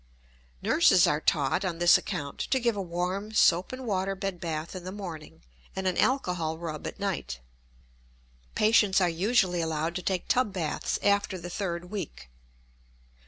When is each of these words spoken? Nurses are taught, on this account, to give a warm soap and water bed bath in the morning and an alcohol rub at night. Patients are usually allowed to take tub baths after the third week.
Nurses 0.63 1.05
are 1.05 1.21
taught, 1.21 1.63
on 1.63 1.77
this 1.77 1.95
account, 1.95 2.39
to 2.39 2.59
give 2.59 2.75
a 2.75 2.81
warm 2.81 3.33
soap 3.35 3.71
and 3.71 3.85
water 3.85 4.15
bed 4.15 4.39
bath 4.39 4.75
in 4.75 4.83
the 4.83 4.91
morning 4.91 5.43
and 5.75 5.85
an 5.85 5.95
alcohol 5.95 6.57
rub 6.57 6.87
at 6.87 6.99
night. 6.99 7.39
Patients 8.55 8.99
are 8.99 9.07
usually 9.07 9.61
allowed 9.61 9.93
to 9.93 10.01
take 10.01 10.27
tub 10.27 10.53
baths 10.53 10.97
after 11.03 11.37
the 11.37 11.51
third 11.51 11.91
week. 11.91 12.31